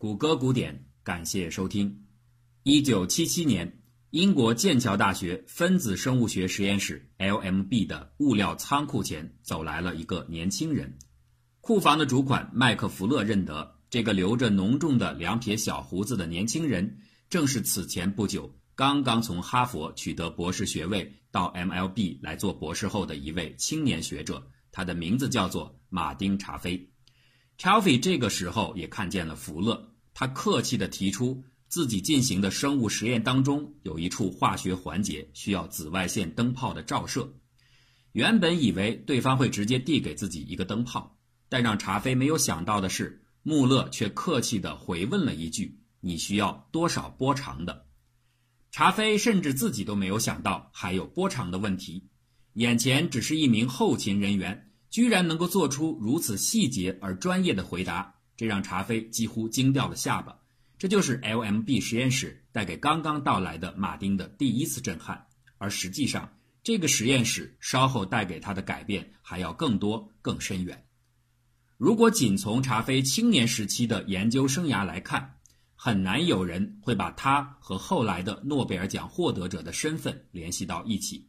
[0.00, 2.04] 谷歌古典，感谢收听。
[2.62, 10.96] 一九七七年，英国剑桥大学分子生物学实验室 （LMB） 的物料仓库前走来了一个年轻人。
[11.60, 24.48] 库房的主管麦克弗勒认得这个留着浓重的两撇小胡子的年轻人，正是此前不久刚刚从哈佛取得博士学位到 MLB 来做博士后的一位青年学者。
[24.70, 26.88] 他的名字叫做马丁·查菲。
[27.58, 37.34] 查菲这个时候也看见了福勒，他客气地提出自己进行的生物实验当中有一处化学环节需要紫外线灯泡的照射。
[38.12, 41.18] 原本以为对方会直接递给自己一个灯泡，
[41.48, 47.86] 但让查菲没有想到的是，穆勒却客气地回问了一句：“你需要多少波长的？”
[48.70, 52.06] 查菲甚至自己都没有想到还有波长的问题，
[52.52, 54.67] 眼前只是一名后勤人员。
[54.90, 60.38] 居然能够做出如此细节而专业的回答，这让查菲几乎惊掉了下巴。
[60.78, 65.26] 这就是 LMB 实验室带给刚刚到来的马丁的第一次震撼，
[65.58, 70.86] 而实际上，这个实验室稍后带给他的改变还要更多、更深远。
[71.76, 75.34] 如果仅从查菲青年时期的研究生涯来看，
[75.74, 81.28] 很难有人会把他和后来的诺贝尔奖获得者的身份联系到一起。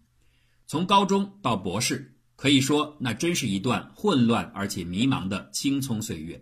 [0.66, 2.16] 从高中到博士。
[2.40, 6.42] 可以说，那真是一段混乱而且迷茫的青葱岁月。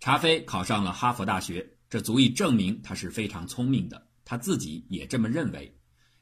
[0.00, 5.72] 查菲考上了哈佛大学，这足以证明他是非常聪明的，他自己也这么认为。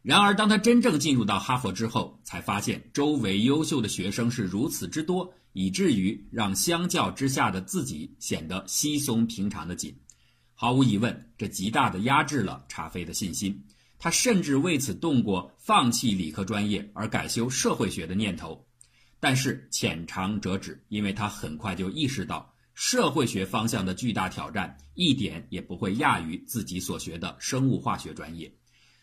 [0.03, 9.99] 然而，当他真正进入到哈佛之后，才发现周围优秀的学生是如此之多，以至于让相较之下的自己显得稀松平常的紧。
[10.53, 13.65] 毫无疑问，这极大的压制了查菲的信心。
[13.99, 18.66] 他甚至为此动过放弃理科专业而改修社会学的念头。
[19.19, 28.53] 但是浅尝辄止，因为他很快就意识到社会学方向的巨大挑战一点也不会亚于自己所学的生物化学专业。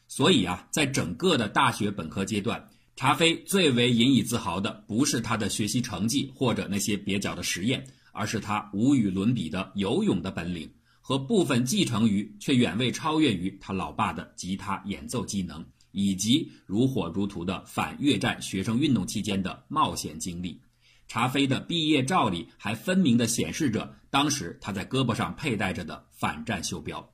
[0.08, 15.66] 所以啊，在整个的大学本科阶段，查菲最为引以自豪的不是他的学习成绩或者那些蹩脚的实验，而是他无与伦比的游泳的本领和部分继承于却远未超越于他老爸的吉他演奏技能。
[15.94, 20.60] 以及如火如荼的反越战学生运动期间的冒险经历，
[21.08, 27.08] 查菲的毕业照里还分明地显示着当时他在胳膊上佩戴着的反战袖标。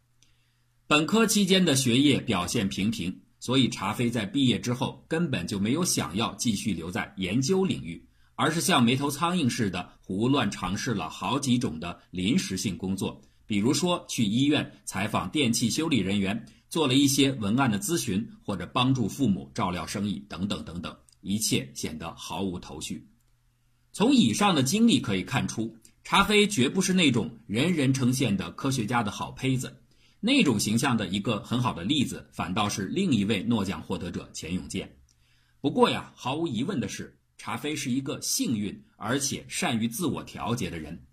[0.87, 8.03] 本科期间的学业表现平平，所以查菲在毕业之后根本就没有想要继续留在研究领域，
[8.35, 16.45] 而是像没头苍蝇似的胡乱尝试了好几种的临时性工作，比如说去医院采访电器修理人员。
[16.69, 23.07] 做了一些文案的咨询，或者帮助父母照料生意，等等等等，一切显得毫无头绪。
[23.91, 29.81] 从以上的经历可以看出，查菲绝不是那种人人称羡的科学家的好胚子。
[30.19, 34.95] 那种形象的一个很好的例子，反倒是另一位诺奖获得者钱永健。
[35.61, 41.07] 不过呀，毫无疑问的是，查菲是一个幸运而且善于自我调节的人。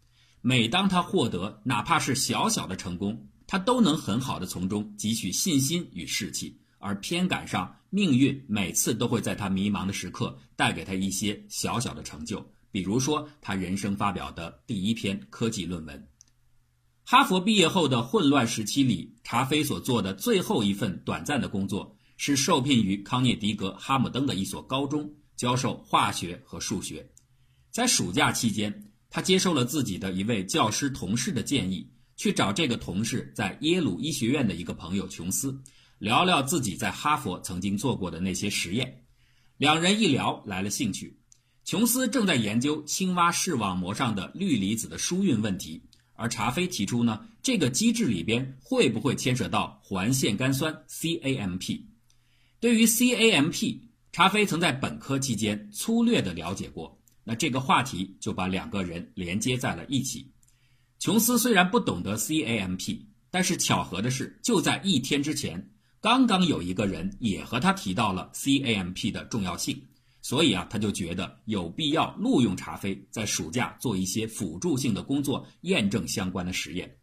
[0.48, 16.06] 每当他获得哪怕是小小的成功，他都能很好的从中汲取信心与士气，而偏赶上命运每次都会在他迷茫的时刻带给他一些小小的成就，比如说他人生发表的第一篇科技论文。
[17.02, 27.10] 哈佛毕业后的混乱时期里，查菲所做的最后一份短暂的工作是受聘于康涅狄格哈姆登的一所高中教授化学和数学。
[27.72, 31.91] 在暑假期间，他接受了自己的一位教师同事的建议。
[32.16, 35.59] 去找这个同事在耶鲁医学院的一个朋友琼斯，
[35.99, 39.04] 聊聊自己在哈佛曾经做过的那些实验。
[39.56, 41.19] 两人一聊来了兴趣。
[41.65, 51.84] 琼斯正在研究青蛙视网膜上的氯离子的疏运问题，而查菲提出呢，这个机制里边会不会牵涉到环线苷酸 CAMP？
[52.60, 53.81] 对于 CAMP，
[54.12, 57.03] 查菲曾在本科期间粗略的了解过。
[57.28, 60.32] 那这个话题就把两个人连接在了一起。
[61.00, 63.00] 琼斯虽然不懂得 CAMP，
[63.32, 69.83] 但是巧合的是，就在一天之前，刚刚有一个人也和他提到了 CAMP 的重要性，
[70.22, 76.97] 所以啊，他就觉得有必要录用查菲在暑假做一些辅助性的工作，验证相关的实验。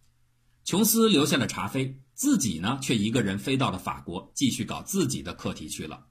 [0.63, 6.07] 琼斯留下了查菲，自己呢却一个人飞到了法国，继续搞自己的课题去了。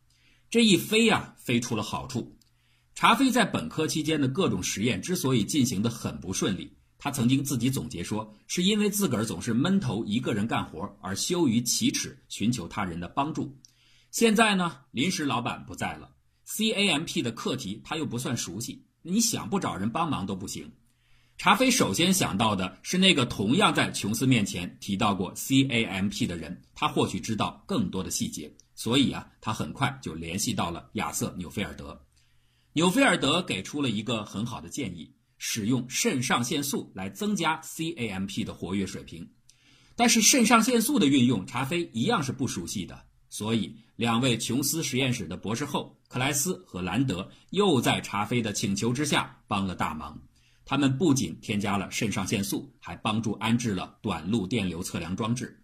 [0.50, 2.36] 这一飞呀，飞出了好处。
[2.94, 6.76] 查菲在本科期间的各种实验之所以进行的很不顺利。
[6.98, 13.58] 他曾经自己总结说，是因为自个儿总是闷头一个人干活，而羞于启齿寻求他人的帮助。
[14.12, 16.10] 现在呢，临时老板不在了
[16.46, 20.70] ，CAMP 的课题他又不算熟悉，你想不找人帮忙都不行。
[21.38, 32.00] 查菲首先想到的是那个同样在琼斯面前提到过 CAMP 的人，他或许知道更多的细节，所以啊，他很快就联系到了亚瑟纽菲尔德。
[32.74, 39.30] 纽菲尔德给出了一个很好的建议：使用肾上腺素来增加 CAMP 的活跃水平。
[39.94, 50.18] 但是肾上腺素的运用，查菲一样是不熟悉的，所以两位琼斯实验室的博士后克莱斯和兰德又在查菲的请求之下帮了大忙。
[50.64, 55.62] 他们不仅添加了肾上腺素，还帮助安置了短路电流测量装置。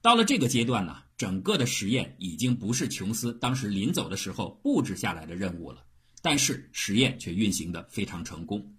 [0.00, 5.82] 到了这个阶段呢，整个的实验已经不是琼斯当时临走的时候布置下来的任务了。
[6.28, 8.74] 但是实验却运行得非常成功。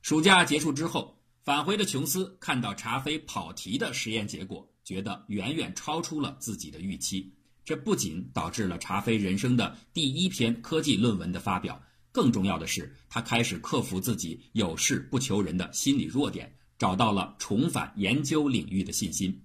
[0.00, 7.30] 暑假结束之后，返回的琼斯看到查菲跑题的实验结果，觉得远远超出了自己的预期。
[7.66, 11.78] 这不仅导致了查菲人生的第一篇科技论文的发表。
[12.12, 19.38] 更重要的是，他开始克服自己有事不求人的心理弱点，找到了重返研究领域的信心。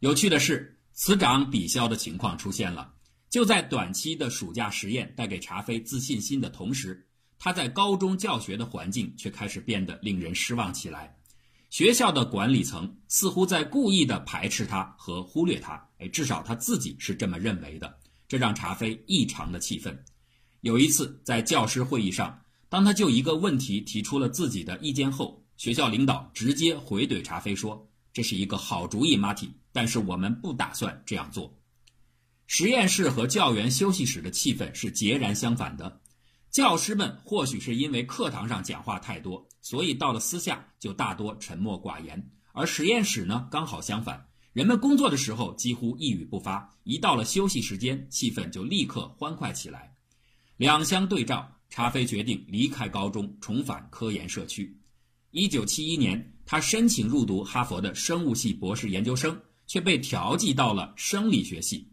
[0.00, 2.91] 有趣的是，此长彼消的情况出现了。
[3.32, 7.02] 就在短期的暑假实验带给查菲自信心的同时，
[7.38, 11.16] 他在高中教学的环境却开始变得令人失望起来。
[11.70, 17.98] 学校的管理层似乎在故意的排斥他和忽略他，哎，至少他自己是这么认为的。
[18.28, 19.98] 这让查菲异常的气愤。
[20.60, 22.38] 有一次，在教师会议上，
[22.68, 31.50] 当他就一个问题提出了自己的意见后，学校领导直接回怼查菲说：“这是一个好主意，马蒂，但是我们不打算这样做。”
[32.54, 36.02] 实验室和教员休息室的气氛是截然相反的。
[36.50, 42.18] 教师们或许是因为课堂上讲话太多，所以到了私下就大多沉默寡言；
[42.52, 49.94] 而实验室呢，刚好相反，人们工作的时候几乎一语不发，一到了休息时间，气氛就立刻欢快起来。
[50.58, 54.78] 两相对照，查菲决定离开高中，重返科研社区。
[55.30, 61.88] 一九七一年，他申请入读哈佛的生物系博士研究生，却被调剂到了生理学系。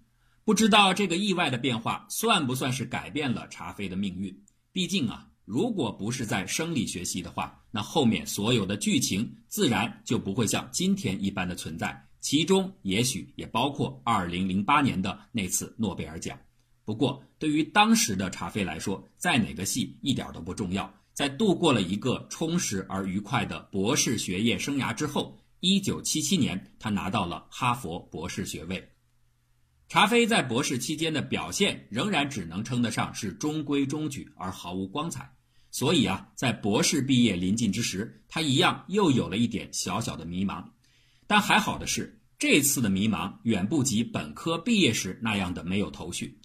[0.50, 4.36] 不知道这个意外的变化算不算是改变了查菲的命运？
[4.72, 16.36] 毕竟啊，如果不是在生理学系的话，那后面所有的剧情自然就不会像今天一般的存在，其中也许也包括二零零八年的那次诺贝尔奖。
[16.84, 20.92] 不过，对于当时的查菲来说，在哪个系一点都不重要。
[21.14, 28.84] 在度过了一个充实而愉快的博士学业生涯之后，1977年，他拿到了哈佛博士学位。
[29.90, 35.34] 查菲在博士期间的表现仍然只能称得上是中规中矩，而毫无光彩。
[35.72, 40.64] 所以啊，在博士毕业临近之时，他一样又有了一点小小的迷茫。
[41.26, 46.40] 但还好的是，这次的迷茫远不及本科毕业时那样的没有头绪。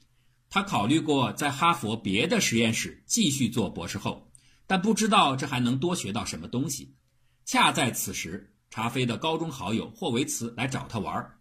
[0.49, 4.32] 他考虑过在哈佛别的实验室继续做博士后，
[4.67, 6.97] 但不知道这还能多学到什么东西。
[7.44, 11.33] 恰在此时，查菲的高中好友霍维茨来找他玩。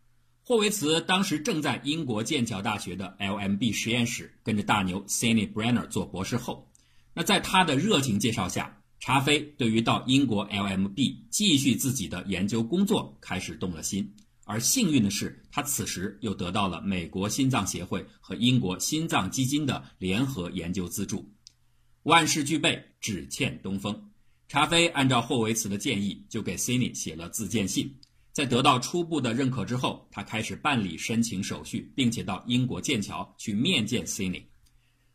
[0.46, 6.70] 霍维茨当时正在英国剑桥大学的 LMB 实验室跟着大牛 Sydney Brenner 做博士后。
[7.14, 10.98] 那在他的热情介绍下，查菲对于到英国 LMB
[11.30, 14.14] 继续自己的研究工作开始动了心。
[14.44, 21.32] 而幸运的是，他此时又得到了美国心脏协会和英国心脏基金的联合研究资助。
[22.04, 24.10] 万事俱备，只欠东风。
[24.50, 27.96] 查菲按照霍维茨的建议，就给 Cindy 写了自荐信。
[28.34, 34.44] 在得到初步的认可之后，他开始办理申请手续，并且到英国剑桥去面见 Cindy。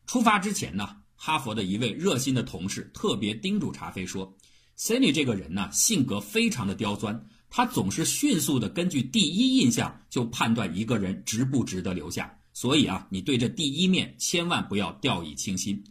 [0.06, 4.32] 出发之前呢，哈佛的一位热心的同事特别叮嘱查菲说
[4.78, 15.82] ：“Cindy 这个人呢，性格非常的刁钻。”他总是迅速的根据第一印象就判断一个人值不值得留下，所以啊，你对这第一面千万不要掉以轻心。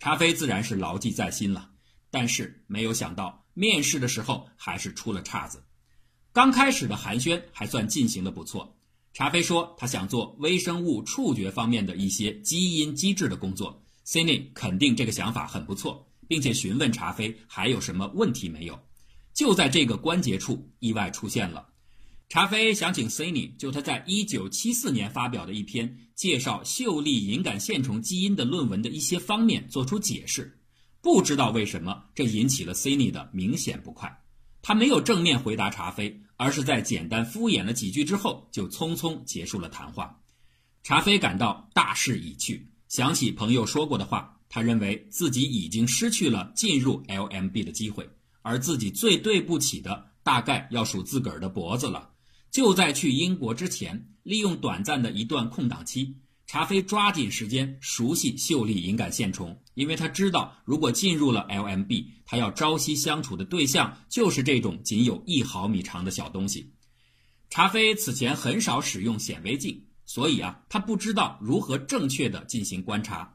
[0.00, 1.70] 查菲自然是牢记在心了，
[2.10, 5.62] 但是没有想到面试的时候还是出了岔子。
[6.34, 8.76] 刚开始的寒暄还算进行的不错，
[9.12, 18.76] 查菲说他想做微生物触觉方面的一些基因机制的工作，Cindy 肯定这个想法很不错，并且询问查菲还有什么问题没有。
[19.32, 21.68] 就在这个关节处，意外出现了。
[22.28, 30.58] 查菲想请 Cindy 就他在1974年发表的一篇介绍秀丽隐杆线虫基因的论文的一些方面做出解释。
[31.00, 34.20] 不知道为什么，这引起了 Cindy 的明显不快。
[34.62, 40.20] 他没有正面回答查菲，而是在简单敷衍了几句之后，就匆匆结束了谈话。
[40.82, 48.08] 查菲感到大势已去，想起朋友说过的话，他认为自己已经失去了进入 LMB 的机会。
[48.42, 52.10] 而自己最对不起的，大概要数自个儿的脖子了。
[52.50, 66.72] 就在去英国之前，利用短暂的一段空档期，查菲抓紧时间熟悉秀丽隐杆线虫，因为他知道，如果进入了 LMB，他要朝夕相处的对象就是这种仅有一毫米长的小东西。
[67.48, 73.34] 查菲此前很少使用显微镜，所以啊，他不知道如何正确的进行观察。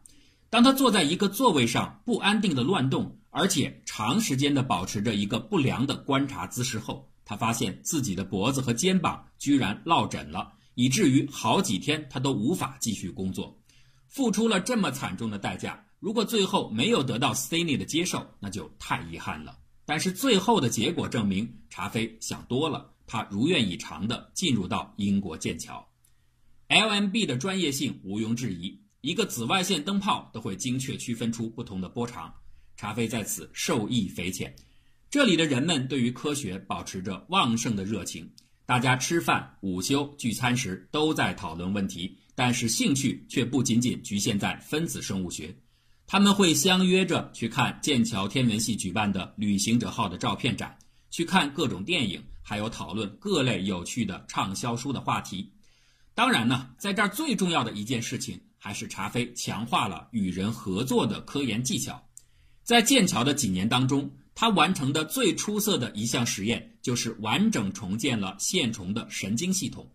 [0.49, 10.53] 当他坐在一个座位上不安定的乱动，而且长时间的保持着一个不良的观察姿势后，他发现自己的脖子和肩膀居然落枕了。
[10.79, 13.61] 以至于好几天他都无法继续工作，
[14.07, 15.85] 付出了这么惨重的代价。
[15.99, 19.59] 如果最后没有得到 s t a n e 的接受，那就太遗憾了。
[19.85, 25.85] 但是最后的结果证明，查菲想多了，他如愿以偿地进入到英国剑桥。
[26.69, 32.33] LMB 的专业性毋庸置疑，一个紫外线灯泡都会精确区分出不同的波长。
[32.77, 34.55] 查菲在此受益匪浅。
[35.09, 38.31] 这里的人们对于科学保持着旺盛的热情。
[38.69, 45.57] 大家吃饭、午休、聚餐时都在讨论问题，但是兴趣却不仅仅局限在分子生物学。
[46.05, 50.77] 他们会相约着去看剑桥天文系举办的旅行者号的照片展，
[51.09, 55.51] 去看各种电影，还有讨论各类有趣的畅销书的话题。
[56.13, 62.07] 当然呢，在这儿最重要的一件事情，还是查菲强化了与人合作的科研技巧。
[62.63, 64.11] 在剑桥的几年当中。
[64.39, 69.85] 他完成的最出色的一项实验，就是完整重建了线虫的神经系统。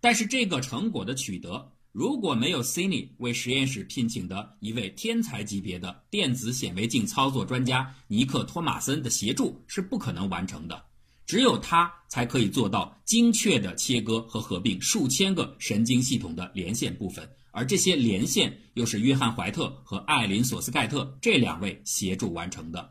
[0.00, 10.80] 但是这个成果的取得，如果没有 c i n y 为实验室聘请的一位天才级别的电子显微镜操作专家尼克·托马森的协助，是不可能完成的。
[11.26, 22.88] 只有他才可以做到精确的切割和合并数千个神经系统的连线部分，而这些连线又是约翰·怀特和艾琳·索斯盖特这两位协助完成的。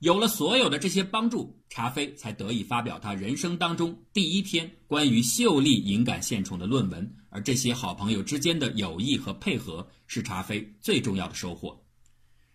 [0.00, 7.14] 有了所有的这些帮助，查菲才得以发表他人生当中第一篇关于秀丽隐杆线虫的论文。
[7.30, 11.84] 而这些好朋友之间的友谊和配合，是查菲最重要的收获。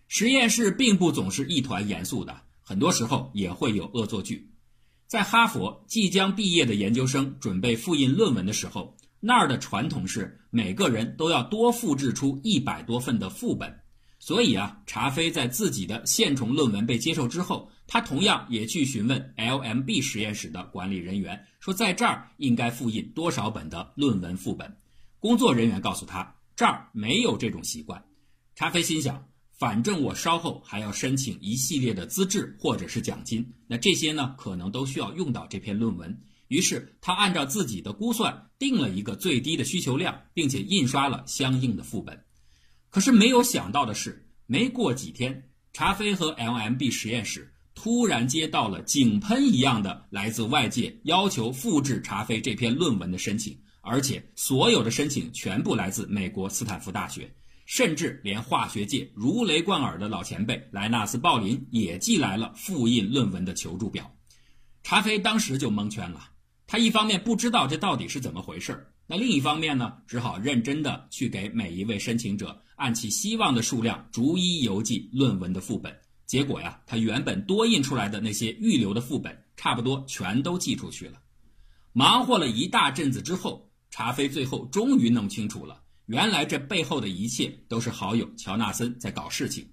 [0.08, 4.50] 实验室并不总是一团严肃的，很多时候也会有恶作剧。
[5.06, 13.83] 在哈佛，即将毕业的研究生准备复印论文的时候，那儿的传统是每个人都要多复制出一百多份的副本。
[14.26, 24.78] 所以啊，查菲在自己的线虫论文被接受之后，他同样也去询问 LMB 实验室的管理人员，说在这儿应该复印多少本的论文副本。
[25.20, 28.02] 工作人员告诉他，这儿没有这种习惯。
[28.56, 29.28] 查菲心想，
[29.60, 36.18] 反正我稍后还要申请一系列的资质或者是奖金，那这些呢，可能都需要用到这篇论文。
[36.48, 42.18] 于是他按照自己的估算定了一个最低的需求量，并且印刷了相应的副本。
[42.94, 57.34] 可是没有想到的是，没过几天，查菲和 LMB 实验室突然接到了井喷一样的来自外界要求复制查菲这篇论文的申请，而且所有的申请全部来自美国斯坦福大学，
[57.66, 64.16] 甚至连化学界如雷贯耳的老前辈莱纳斯·鲍林也寄来了复印论文的求助表。
[64.84, 66.30] 查菲当时就蒙圈了，
[66.68, 68.93] 他一方面不知道这到底是怎么回事儿。
[69.06, 75.94] 那另一方面呢，只好认真的去给每一位申请者按其希望的数量逐一邮寄论文的副本。
[76.26, 81.20] 结果呀，他原本多印出来的那些预留的副本，差不多全都寄出去了。
[81.92, 89.68] 忙活了一大阵子之后，查菲最后终于弄清楚了，原来这背后的一切都是好友乔纳森在搞事情。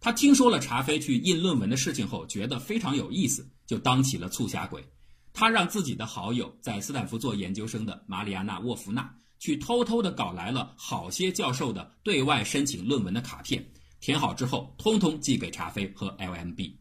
[0.00, 4.84] 他听说了查菲去印论文的事情后，觉得非常有意思，就当起了促狭鬼。
[5.34, 13.62] 他让自己的好友在斯坦福做研究生的玛里亚娜·沃夫纳去偷偷的搞来了好些教授的对外申请论文的卡片，
[14.00, 16.76] 填好之后，通通寄给查菲和 LMB。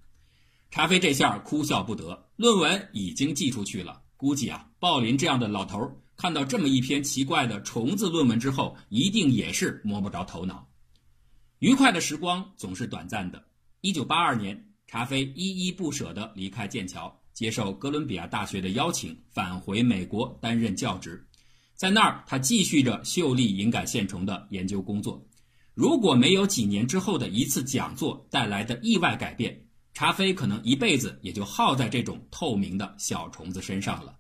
[0.70, 5.80] 查菲这下哭笑不得，论文已经寄出去了，估计啊，鲍林这样的老头
[6.16, 10.70] 看到这么一篇奇怪的虫子论文之后，一定也是摸不着头脑。
[11.58, 13.44] 愉快的时光总是短暂的。
[13.82, 17.23] 一九八二年，查菲依依不舍地离开剑桥。
[17.34, 21.26] 接受哥伦比亚大学的邀请，返回美国担任教职，
[21.74, 25.26] 在那儿他继续着秀丽隐杆线虫的研究工作。
[25.74, 34.16] 如果没有几年之后的一次讲座带来的意外改变，查菲可能一辈子也就耗在这种透明的小虫子身上了。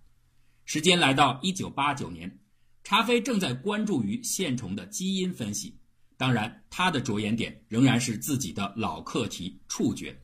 [0.65, 2.39] 时间来到一九八九年，
[2.83, 5.77] 查菲正在关注于线虫的基因分析，
[6.17, 10.19] 当然他的着眼点仍然是自己的老课题——触觉。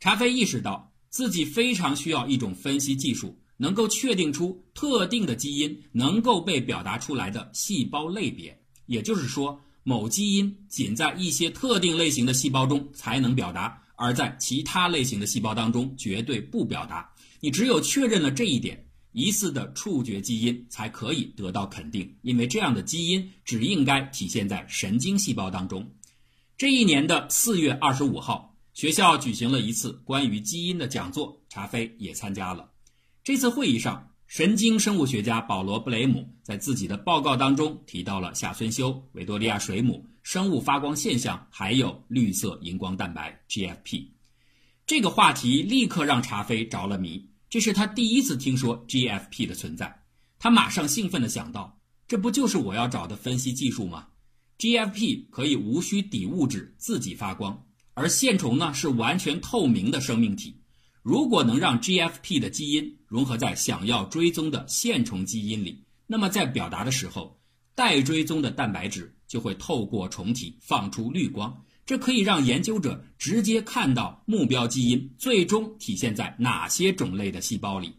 [0.00, 0.90] 查菲意识到。
[1.10, 8.58] 自己非常需要一种分析技术，能够确定出特定的基因能够被表达出来的细胞类别。
[8.86, 17.10] 也就是说，某基因仅在一些特定类型的细胞中才能表达，而在其他类型的细胞当中绝对不表达。
[17.40, 25.88] 你只有确认了这一点，疑似的触觉基因才可以得到肯定，因为这样的基因只应该体现在神经细胞当中。
[26.58, 32.70] 这一年的四月二十五号，学校举行了一次关于基因的讲座，查菲也参加了。
[33.24, 44.08] 这次会议上，神经生物学家保罗·布雷姆在自己的报告当中提到了下村修、维多利亚水母、生物发光现象，还有绿色荧光蛋白 （GFP）。
[44.84, 50.02] 这个话题立刻让查菲着了迷，这是他第一次听说 GFP 的存在。
[50.38, 54.08] 他马上兴奋地想到：这不就是我要找的分析技术吗
[54.58, 57.65] ？GFP 可以无需底物质自己发光，
[57.96, 60.54] 而线虫呢是完全透明的生命体。
[61.02, 67.40] 如果能让 GFP 的基因融合在想要追踪的线虫基因里，那么在表达的时候，
[67.74, 77.94] 待追踪的蛋白质就会透过虫体放出绿光，这可以让研究者直接看到目标基因最终体现在哪些种类的细胞里。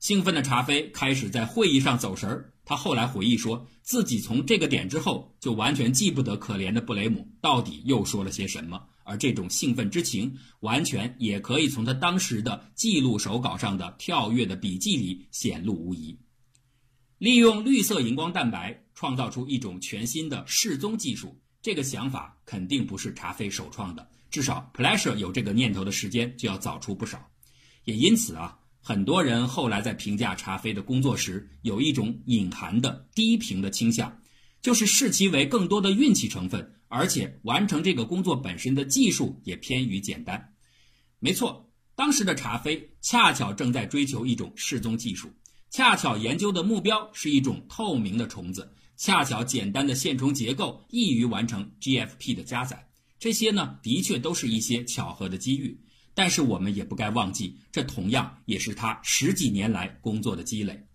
[0.00, 2.52] 兴奋的查菲开始在会议上走神儿。
[2.64, 8.80] 他后来回忆说，自己从这个点之后就完全记不得可怜的布雷姆到底又说了些什么，
[9.10, 16.16] 而这种兴奋之情完全也可以从他当时的记录手稿上的跳跃的笔记里显露无遗。
[17.18, 27.28] 利用绿色荧光蛋白创造出一种全新的示踪技术，这个想法肯定不是查菲首创的，至少 Pleasure 有这个念头的时间就要早出不少，
[27.82, 28.56] 也因此啊。
[28.80, 34.16] 很多人后来在评价查菲的工作时，有一种隐含的低评的倾向，
[34.62, 40.52] 就是视其为更多的运气成分，而且完成这个工作本身的技术也偏于简单。
[41.20, 45.32] 没错，当时的查菲恰巧正在追求一种示踪技术，
[45.70, 52.88] 恰巧研究的目标是一种透明的虫子，恰巧简单的线虫结构易于完成 GFP 的加载。
[53.20, 55.80] 这些呢，的确都是一些巧合的机遇。
[56.12, 60.88] 但是我们也不该忘记，这同样也是他十几年来工作的积累。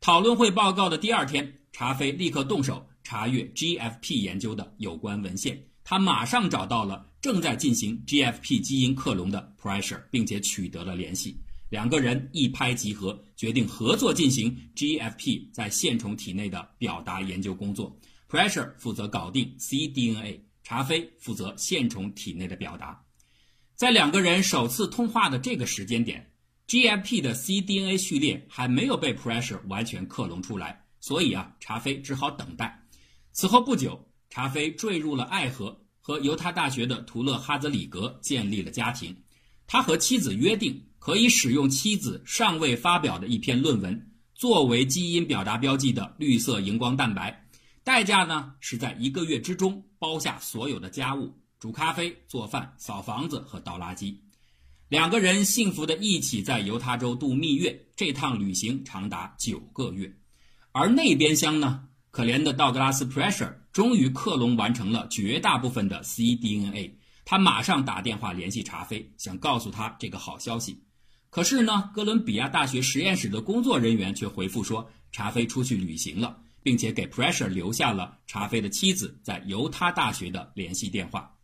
[0.00, 5.62] 讨论会报告的第二天，查菲立刻动手查阅 GFP 研究的有关文献。
[5.84, 11.38] 他马上找到了正在进行 GFP 基因克隆的 Pressure，并且取得了联系。
[11.68, 17.94] 两个人一拍即合，决定合作进行 GFP 在线虫体内的表达研究工作。
[18.30, 23.04] Pressure 负责搞定 cDNA，查菲负责线虫体内的表达。
[23.74, 26.30] 在两个人首次通话的这个时间点
[26.68, 32.83] ，GFP 的 cDNA 序列还没有被 Pressure 完全克隆出来，所以啊，查菲只好等待。
[33.34, 39.14] 此后不久，查菲坠入了爱河，和犹他大学的图勒哈泽里格建立了家庭。
[39.66, 47.44] 他和妻子约定，可以使用妻子尚未发表的一篇论文作为基因表达标记的绿色荧光蛋白，
[47.82, 51.36] 代价呢是在一个月之中包下所有的家务。
[51.58, 54.16] 煮咖啡、做饭、扫房子和倒垃圾，
[54.88, 57.84] 两个人幸福的一起在犹他州度蜜月。
[57.96, 60.14] 这趟旅行长达九个月，
[60.70, 61.88] 而那边厢呢？
[62.14, 66.92] 可怜的道格拉斯 ·Pressure 终于克隆完成了绝大部分的 cDNA。
[67.24, 70.80] 他马上打电话联系查菲，想告诉他这个好消息。
[71.28, 81.36] 可是呢，哥伦比亚大学实验室的工作人员却回复说，查菲出去旅行了，并且给 Pressure 留下了查菲的妻子在犹他大学的联系电话。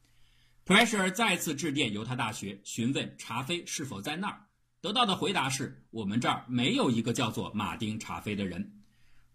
[0.64, 4.38] Pressure 再次致电犹他大学，询问查菲是否在那儿。
[4.80, 8.76] 得到的回答是：我们这儿没有一个叫做马丁·查菲的人。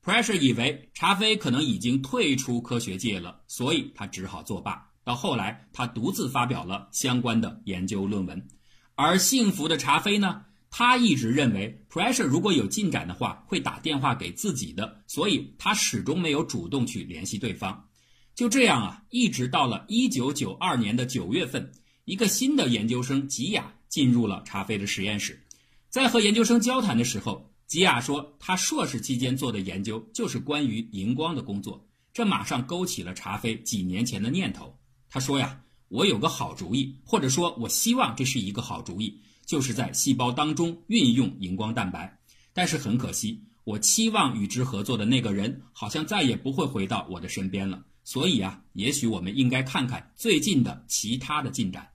[0.05, 4.87] Pressure 以为查菲可能已经退出科学界了，所以他只好作罢。
[5.03, 8.47] 到后来，他独自发表了相关的研究论文。
[8.93, 10.45] 而幸福的查菲呢？
[10.69, 17.87] 他一直认为 Pressure 如果有进展的话，会打电话给自己的，所以他始终没有主动去联系对方。
[18.35, 21.71] 就这样啊，一直到了一九九二年的九月份，
[22.03, 25.41] 一个新的研究生吉亚进入了查菲的实验室。
[25.89, 34.78] 在和研究生交谈的时候，吉亚说他硕士期间做的研究就是关于荧光的工作，这马上勾起了查菲几年前的念头。
[35.10, 42.19] 他说呀：“我有个好主意，或者说我希望这是一个好主意，就是在细胞当中运用荧光蛋白。
[42.54, 51.89] 但是很可惜，我期望与之合作的那个人好像再也不会回到我的身边了。”所以啊，也许我们应该看看最近的其他的进展。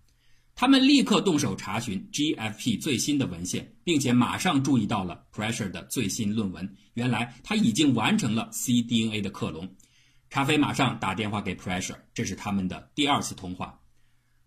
[0.60, 6.76] 他们立刻动手查询 GFP 最新的文献，并且马上注意到了 Pressure 的最新论文。
[6.92, 9.66] 原来他已经完成了 cDNA 的克隆。
[10.28, 13.80] 查菲马上打电话给 Pressure，这是他们的第二次通话。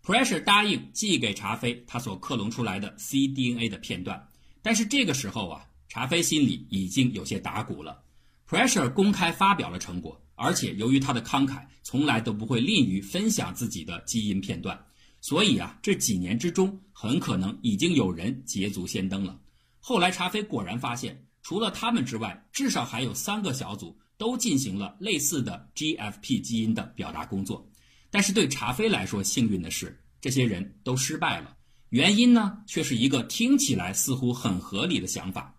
[0.04, 4.24] Pressure 答应寄给查菲他所克隆出来的 cDNA 的片段。
[4.62, 8.00] 但是这个时候啊，查菲心里已经有些打鼓了。
[8.48, 10.24] Pressure 公开发表了成果。
[10.36, 14.80] 而且由于他的慷慨，从来都不会吝于分享自己的基因片段，
[15.24, 19.40] 所以啊，这几年之中很可能已经有人捷足先登了。
[19.80, 27.66] 后来查菲果然发现除了他们之外，至少还有三个小组都进行了类似的 GFP 基因的表达工作。
[28.10, 31.56] 但是对查菲来说，幸运的是，这些人都失败了。
[31.88, 35.58] 原因呢，却是一个听起来似乎很合理的想法。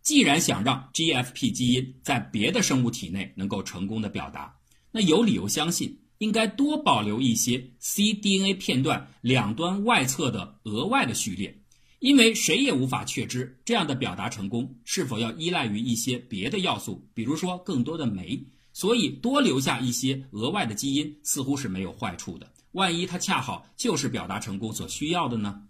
[0.00, 4.56] 既然想让 GFP 基因在别的生物体内能够成功的表达，
[4.90, 11.54] 那有理由相信应该多保留一些 cDNA 片段两端外侧的额外的序列，
[11.98, 18.42] 因为谁也无法确知这样的表达成功是否要依赖于一些别的要素，比如说更多的酶。
[18.72, 22.50] 所以多留下一些额外的基因似乎是没有坏处的。
[22.72, 25.62] 万一它恰好就是表达成功所需要的呢？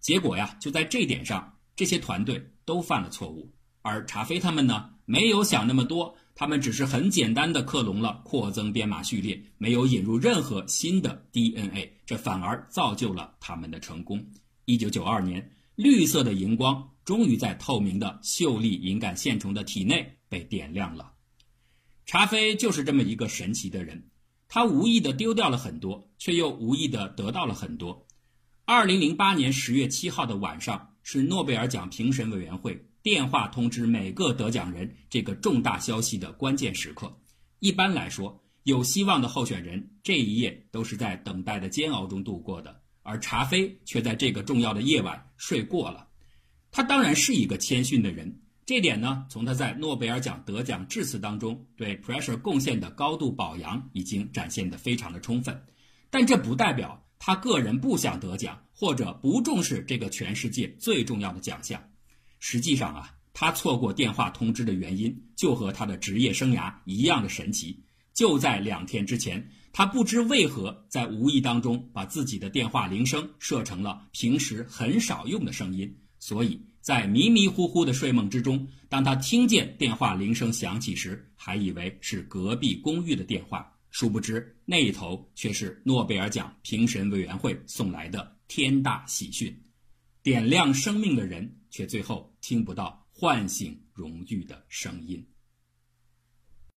[0.00, 3.52] 结果呀，就在这点上，这些团队都犯了错误。
[3.82, 14.22] 而查菲他们呢，没有想那么多，他们只是很简单的克隆了扩增编码序列，没有引入任何新的 DNA，这反而造就了他们的成功。
[14.66, 21.10] 一九九二年，绿色的荧光终于在透明的秀丽隐杆线虫的体内被点亮了。
[22.04, 24.10] 查菲就是这么一个神奇的人。
[24.46, 28.06] 他无意的丢掉了很多，却又无意的得到了很多。
[28.66, 37.16] 二零零八年十月七号的晚上是诺贝尔奖评审委员会电话通知每个得奖人这个重大消息的关键时刻。
[37.60, 46.08] 一般来说，有希望的候选人这一夜都是在等待的煎熬中度过的，而查菲却在这个重要的夜晚睡过了。
[46.72, 48.40] 他当然是一个谦逊的人。
[48.64, 55.62] 这点呢，从他在诺贝尔奖得奖致辞当中对 Pressure 贡献的高度褒扬已经展现得非常的充分，
[56.10, 61.80] 但这不代表他个人不想得奖或者不重视这个全世界最重要的奖项。
[62.48, 67.76] 实际上啊，他错过电话通知的原因就和他的职业生涯一样的神奇。
[68.14, 76.64] 就在两天之前，他不知为何在无意当中把自己的电话铃声设成了平时很少用的声音，所以。
[76.80, 89.52] 在迷迷糊糊的睡梦之中，当他听见电话铃声响起时，还以为是隔壁公寓的电话，殊不知那一头却是诺贝尔奖评审委员会送来的天大喜讯。
[90.22, 95.26] 点亮生命的人，却最后听不到唤醒荣誉的声音。